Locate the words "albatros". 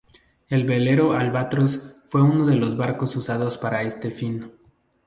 1.13-1.97